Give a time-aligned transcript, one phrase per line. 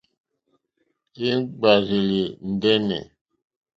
[1.27, 3.01] Íŋ!ɡbárzèlì ndɛ́nɛ̀.